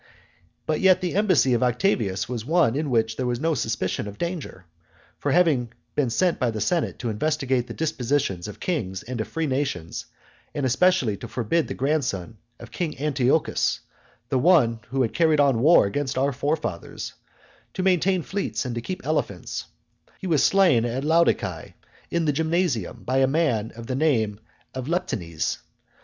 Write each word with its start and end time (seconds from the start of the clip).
But 0.65 0.79
yet 0.81 0.99
the 0.99 1.13
embassy 1.13 1.53
of 1.53 1.61
Octavius 1.61 2.27
was 2.27 2.43
one 2.43 2.75
in 2.75 2.89
which 2.89 3.17
there 3.17 3.27
was 3.27 3.39
no 3.39 3.53
suspicion 3.53 4.07
of 4.07 4.17
danger. 4.17 4.65
For 5.19 5.31
having 5.31 5.73
been 5.93 6.09
sent 6.09 6.39
by 6.39 6.49
the 6.49 6.59
senate 6.59 6.97
to 6.97 7.09
investigate 7.11 7.67
the 7.67 7.75
dispositions 7.75 8.47
of 8.47 8.59
kings 8.59 9.03
and 9.03 9.21
of 9.21 9.27
free 9.27 9.45
nations, 9.45 10.07
and 10.55 10.65
especially 10.65 11.17
to 11.17 11.27
forbid 11.27 11.67
the 11.67 11.75
grandson 11.75 12.37
of 12.59 12.71
king 12.71 12.97
Antiochus, 12.99 13.81
the 14.29 14.39
one 14.39 14.79
who 14.87 15.03
had 15.03 15.13
carried 15.13 15.39
on 15.39 15.59
war 15.61 15.85
against 15.85 16.17
our 16.17 16.33
forefathers, 16.33 17.13
to 17.75 17.83
maintain 17.83 18.23
fleets 18.23 18.65
and 18.65 18.73
to 18.73 18.81
keep 18.81 19.05
elephants, 19.05 19.65
he 20.17 20.25
was 20.25 20.43
slain 20.43 20.83
at 20.83 21.03
Laodicea, 21.03 21.75
in 22.09 22.25
the 22.25 22.33
gymnasium, 22.33 23.03
by 23.03 23.17
a 23.17 23.27
man 23.27 23.71
of 23.75 23.85
the 23.85 23.93
name 23.95 24.39
of 24.73 24.87
Leptines. 24.87 25.59